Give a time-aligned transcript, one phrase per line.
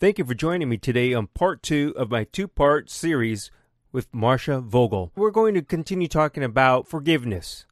[0.00, 3.50] Thank you for joining me today on part two of my two part series
[3.92, 5.12] with Marcia Vogel.
[5.14, 7.66] We're going to continue talking about forgiveness.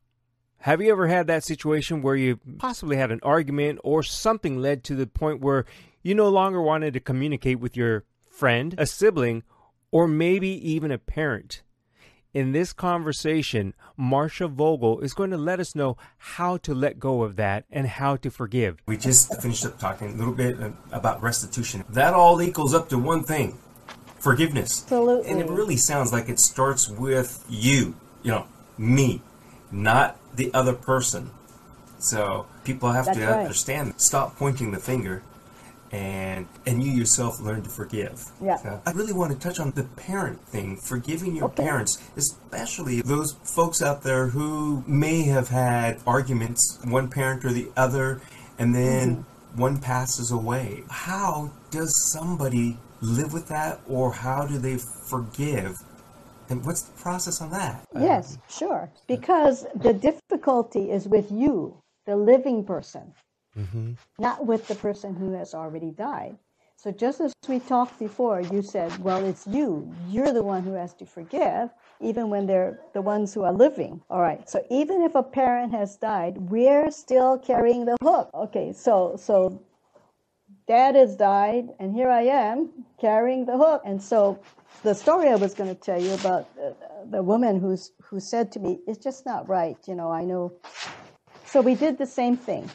[0.58, 4.84] Have you ever had that situation where you possibly had an argument or something led
[4.84, 5.64] to the point where
[6.02, 9.42] you no longer wanted to communicate with your friend, a sibling,
[9.90, 11.62] or maybe even a parent?
[12.34, 17.22] In this conversation, Marcia Vogel is going to let us know how to let go
[17.22, 18.76] of that and how to forgive.
[18.86, 21.84] We just finished up talking a little bit uh, about restitution.
[21.88, 23.58] That all equals up to one thing
[24.18, 24.82] forgiveness.
[24.82, 25.30] Absolutely.
[25.30, 29.22] And it really sounds like it starts with you, you know, me,
[29.70, 31.30] not the other person.
[31.98, 33.40] So people have That's to right.
[33.40, 35.22] understand, stop pointing the finger
[35.92, 38.22] and and you yourself learn to forgive.
[38.42, 38.56] Yeah.
[38.56, 41.62] So I really want to touch on the parent thing, forgiving your Okay.
[41.64, 47.70] parents, especially those folks out there who may have had arguments, one parent or the
[47.76, 48.20] other,
[48.58, 49.60] and then Mm-hmm.
[49.60, 50.82] one passes away.
[50.90, 54.76] How does somebody live with that or how do they
[55.08, 55.74] forgive?
[56.50, 57.84] And what's the process on that?
[57.94, 58.90] Yes, sure.
[59.06, 63.12] Because the difficulty is with you, the living person,
[64.18, 66.36] not with the person who has already died.
[66.76, 69.92] So, just as we talked before, you said, well, it's you.
[70.08, 71.70] You're the one who has to forgive,
[72.00, 74.00] even when they're the ones who are living.
[74.08, 74.48] All right.
[74.48, 78.30] So, even if a parent has died, we're still carrying the hook.
[78.32, 78.72] Okay.
[78.72, 79.60] So, so
[80.68, 82.70] dad has died, and here I am
[83.00, 83.82] carrying the hook.
[83.84, 84.38] And so,
[84.84, 86.70] the story I was going to tell you about uh,
[87.10, 90.52] the woman who's who said to me, "It's just not right." You know, I know.
[91.44, 92.70] So we did the same thing.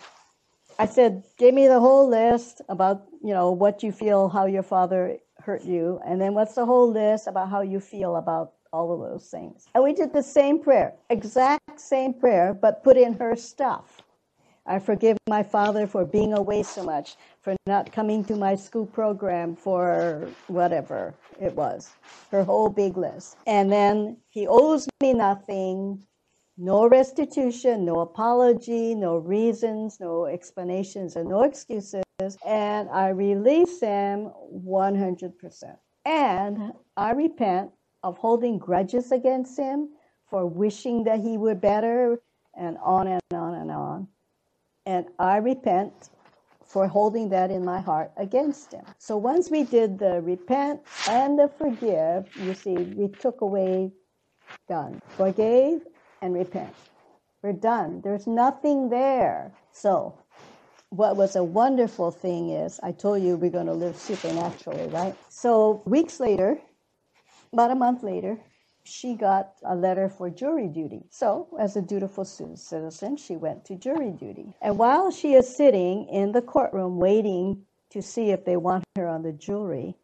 [0.79, 4.63] I said, "Give me the whole list about you know what you feel, how your
[4.63, 8.91] father hurt you, and then what's the whole list about how you feel about." All
[8.91, 9.67] of those things.
[9.75, 14.01] And we did the same prayer, exact same prayer, but put in her stuff.
[14.65, 18.87] I forgive my father for being away so much, for not coming to my school
[18.87, 21.91] program, for whatever it was,
[22.31, 23.37] her whole big list.
[23.45, 26.01] And then he owes me nothing,
[26.57, 32.03] no restitution, no apology, no reasons, no explanations, and no excuses.
[32.45, 35.77] And I release him 100%.
[36.05, 36.71] And uh-huh.
[36.97, 37.71] I repent
[38.03, 39.89] of holding grudges against him
[40.29, 42.21] for wishing that he were better,
[42.55, 44.07] and on and on and on
[44.85, 46.09] and I repent
[46.65, 48.83] for holding that in my heart against him.
[48.97, 53.91] So once we did the repent and the forgive, you see, we took away
[54.67, 55.01] done.
[55.09, 55.81] Forgave
[56.23, 56.73] and repent.
[57.43, 58.01] We're done.
[58.01, 59.51] There's nothing there.
[59.73, 60.17] So
[60.89, 65.15] what was a wonderful thing is I told you we're going to live supernaturally, right?
[65.29, 66.59] So weeks later,
[67.51, 68.39] about a month later,
[68.85, 71.03] she got a letter for jury duty.
[71.09, 74.53] So, as a dutiful citizen, she went to jury duty.
[74.61, 79.07] And while she is sitting in the courtroom waiting to see if they want her
[79.07, 79.95] on the jury,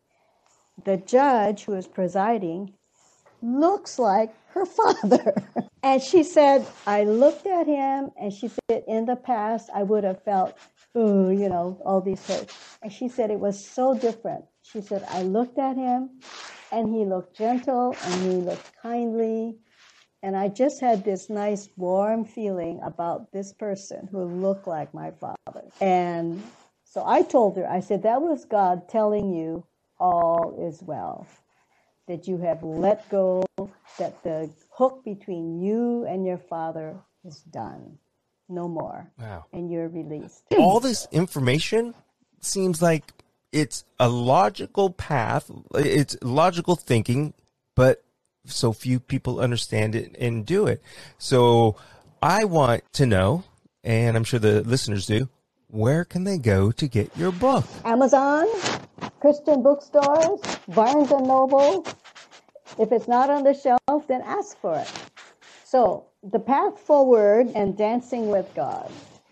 [0.86, 2.74] the judge who is presiding
[3.41, 5.34] looks like her father.
[5.84, 10.03] And she said, I looked at him, and she said, in the past, I would
[10.03, 10.57] have felt,
[10.97, 12.56] ooh, you know, all these hurts.
[12.81, 14.45] And she said, it was so different.
[14.63, 16.09] She said, I looked at him,
[16.72, 19.57] and he looked gentle, and he looked kindly.
[20.22, 25.12] And I just had this nice warm feeling about this person who looked like my
[25.12, 25.69] father.
[25.79, 26.44] And
[26.84, 29.63] so I told her, I said, that was God telling you
[29.97, 31.25] all is well
[32.07, 33.45] that you have let go,
[33.97, 37.97] that the hook between you and your father is done.
[38.47, 39.11] No more.
[39.19, 39.45] Wow.
[39.53, 40.43] And you're released.
[40.57, 41.93] All this information
[42.41, 43.13] seems like
[43.51, 47.33] it's a logical path, it's logical thinking,
[47.75, 48.03] but
[48.45, 50.81] so few people understand it and do it.
[51.17, 51.75] So
[52.21, 53.43] I want to know,
[53.83, 55.29] and I'm sure the listeners do,
[55.67, 57.65] where can they go to get your book?
[57.85, 58.47] Amazon,
[59.19, 61.85] Christian bookstores, Barnes and Noble.
[62.78, 64.91] If it's not on the shelf, then ask for it.
[65.63, 68.91] So, the path forward and dancing with God.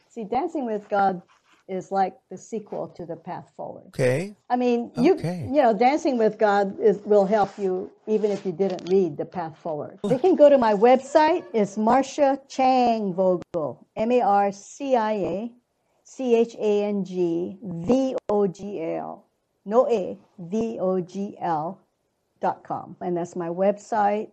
[0.10, 1.22] See, dancing with God
[1.68, 3.88] is like the sequel to the path forward.
[3.88, 4.36] Okay.
[4.50, 5.50] I mean, you Okay.
[5.52, 9.26] you know, dancing with God is will help you even if you didn't read the
[9.26, 10.00] path forward.
[10.04, 11.44] They can go to my website.
[11.54, 15.52] It's Marcia Chang Vogel, M A R C I A
[16.04, 19.26] C H A N G V O G L,
[19.66, 21.82] no A V O G L
[22.64, 24.32] com, and that's my website.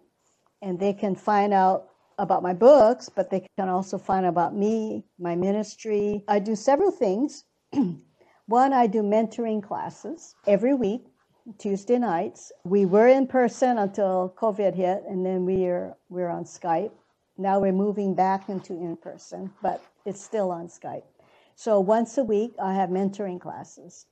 [0.63, 5.05] And they can find out about my books, but they can also find about me,
[5.19, 6.25] my ministry.
[6.29, 7.45] I do several things.
[8.47, 11.07] One, I do mentoring classes every week,
[11.59, 12.53] Tuesday nights.
[12.65, 16.93] We were in person until COVID hit, and then we're we're on Skype.
[17.37, 21.05] Now we're moving back into in person, but it's still on Skype.
[21.57, 24.07] So once a week, I have mentoring classes.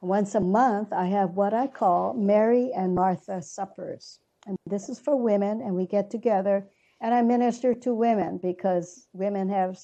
[0.00, 4.20] Once a month, I have what I call Mary and Martha suppers.
[4.46, 6.68] And this is for women, and we get together
[7.00, 9.78] and I minister to women because women have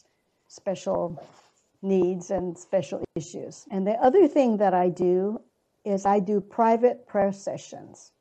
[0.49, 1.23] special
[1.83, 3.67] needs and special issues.
[3.71, 5.41] And the other thing that I do
[5.85, 8.13] is I do private prayer sessions.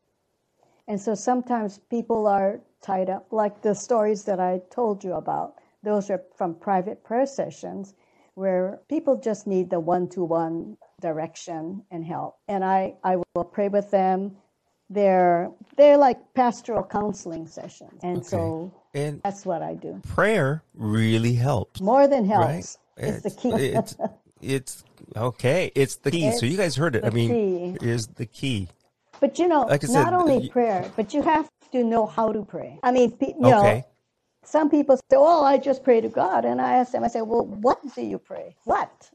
[0.88, 5.56] And so sometimes people are tied up, like the stories that I told you about.
[5.82, 7.96] Those are from private prayer sessions
[8.36, 12.38] where people just need the one to one direction and help.
[12.48, 14.38] And I, I will pray with them.
[14.90, 18.00] They're they're like pastoral counseling sessions.
[18.02, 18.28] And okay.
[18.28, 20.02] so and that's what I do.
[20.08, 21.82] Prayer really helps.
[21.82, 22.46] More than helps.
[22.46, 22.78] Right?
[22.98, 23.66] It's, it's, the key.
[23.80, 23.96] it's
[24.42, 24.84] it's
[25.16, 25.72] okay.
[25.76, 26.28] It's the key.
[26.28, 27.04] It's so you guys heard it.
[27.04, 27.86] I mean, key.
[27.86, 28.70] is the key.
[29.20, 32.44] But you know, like said, not only prayer, but you have to know how to
[32.44, 32.80] pray.
[32.84, 33.84] I mean, you know, okay.
[34.44, 37.22] some people say, "Oh, I just pray to God," and I ask them, I say,
[37.22, 38.56] "Well, what do you pray?
[38.66, 39.10] What?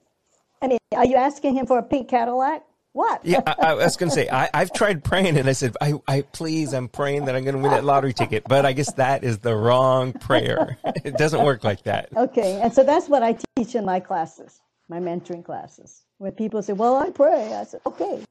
[0.61, 2.65] I mean, are you asking Him for a pink Cadillac?
[2.93, 3.25] What?
[3.25, 5.95] yeah, I, I was going to say I, have tried praying, and I said, I,
[6.09, 8.93] I please, I'm praying that I'm going to win that lottery ticket, but I guess
[8.95, 10.77] that is the wrong prayer.
[11.05, 12.09] It doesn't work like that.
[12.17, 16.03] Okay, and so that's what I teach in my classes, my mentoring classes.
[16.19, 18.25] When people say, "Well, I pray," I said, "Okay,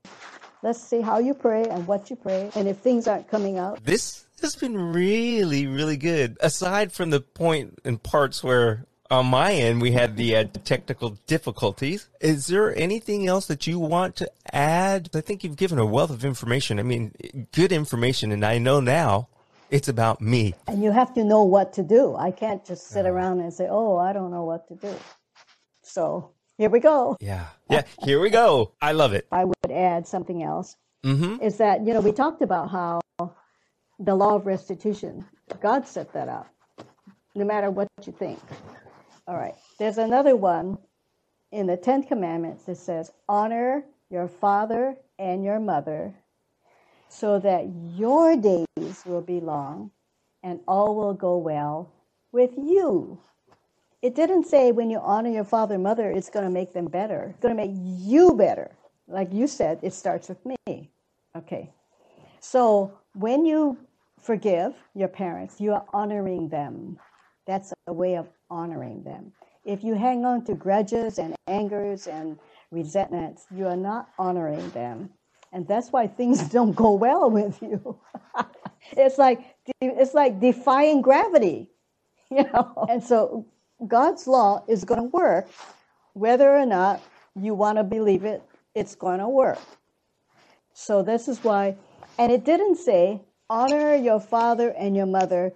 [0.64, 3.84] let's see how you pray and what you pray, and if things aren't coming out."
[3.84, 6.38] This has been really, really good.
[6.42, 11.18] Aside from the point and parts where on my end, we had the uh, technical
[11.28, 12.10] difficulties.
[12.20, 15.10] Is there anything else that you want to add?
[15.14, 16.80] I think you've given a wealth of information.
[16.80, 17.14] I mean,
[17.52, 19.28] good information, and I know now
[19.70, 20.56] it's about me.
[20.68, 22.16] And you have to know what to do.
[22.16, 24.94] I can't just sit around and say, "Oh, I don't know what to do."
[25.84, 27.18] So here we go.
[27.20, 28.74] Yeah, yeah, here we go.
[28.82, 29.28] I love it.
[29.32, 30.76] I would add something else.
[31.06, 31.42] Mm-hmm.
[31.42, 33.02] Is that you know we talked about how
[34.00, 35.26] the law of restitution,
[35.62, 36.48] God set that up.
[37.36, 38.40] No matter what you think,
[39.28, 39.56] all right.
[39.78, 40.78] There's another one
[41.52, 46.16] in the Ten Commandments that says, Honor your father and your mother
[47.10, 49.92] so that your days will be long
[50.44, 51.92] and all will go well
[52.32, 53.20] with you.
[54.02, 56.86] It didn't say when you honor your father and mother, it's going to make them
[56.86, 57.32] better.
[57.32, 58.72] It's going to make you better.
[59.08, 60.92] Like you said, it starts with me.
[61.36, 61.72] Okay.
[62.40, 63.78] So when you
[64.22, 67.00] forgive your parents, you are honoring them.
[67.48, 69.32] That's a way of honoring them.
[69.66, 72.38] If you hang on to grudges and angers and
[72.72, 75.10] resentments, you are not honoring them.
[75.54, 77.98] And that's why things don't go well with you.
[78.92, 81.70] it's like it's like defying gravity,
[82.32, 82.86] you know.
[82.90, 83.46] And so
[83.88, 85.48] God's law is going to work
[86.14, 87.02] whether or not
[87.40, 88.44] you want to believe it,
[88.76, 89.60] it's going to work.
[90.74, 91.78] So this is why
[92.18, 95.54] and it didn't say honor your father and your mother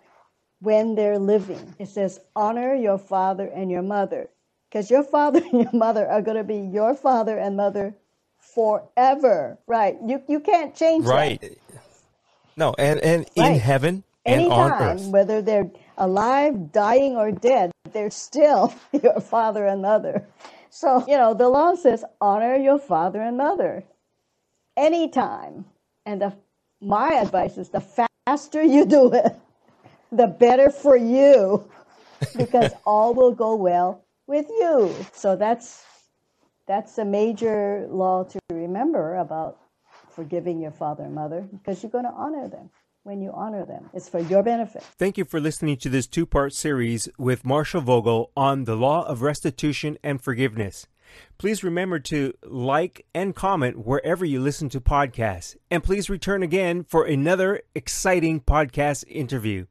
[0.62, 1.76] when they're living.
[1.80, 4.30] It says, honor your father and your mother,
[4.70, 7.96] because your father and your mother are going to be your father and mother
[8.40, 9.58] forever.
[9.68, 9.98] Right?
[10.06, 11.42] You you can't change right.
[11.42, 11.58] That.
[12.56, 13.52] No, and and right.
[13.54, 19.20] in heaven and Anytime, on earth, whether they're alive, dying, or dead, they're still your
[19.20, 20.26] father and mother.
[20.70, 23.84] So you know the law says, honor your father and mother,
[24.78, 25.66] anytime.
[26.06, 26.34] And the,
[26.82, 29.36] my advice is the faster you do it,
[30.12, 31.70] the better for you
[32.38, 34.94] because all will go well with you.
[35.14, 35.86] So that's
[36.68, 39.58] that's a major law to remember about
[40.10, 42.70] forgiving your father and mother because you're going to honor them
[43.04, 43.90] when you honor them.
[43.94, 44.84] It's for your benefit.
[44.98, 49.04] Thank you for listening to this two part series with Marcia Vogel on the law
[49.04, 50.88] of restitution and forgiveness.
[51.38, 55.58] Please remember to like and comment wherever you listen to podcasts.
[55.70, 59.66] And please return again for another exciting podcast interview.